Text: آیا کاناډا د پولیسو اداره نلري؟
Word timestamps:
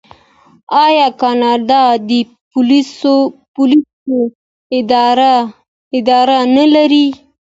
آیا 0.85 1.07
کاناډا 1.21 1.83
د 2.09 2.11
پولیسو 2.51 3.15
اداره 5.99 6.39
نلري؟ 6.55 7.07